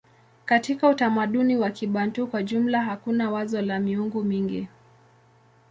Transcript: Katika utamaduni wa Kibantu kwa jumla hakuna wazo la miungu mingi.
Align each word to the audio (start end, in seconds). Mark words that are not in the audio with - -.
Katika 0.45 0.89
utamaduni 0.89 1.57
wa 1.57 1.71
Kibantu 1.71 2.27
kwa 2.27 2.43
jumla 2.43 2.81
hakuna 2.83 3.31
wazo 3.31 3.61
la 3.61 3.79
miungu 3.79 4.23
mingi. 4.23 4.67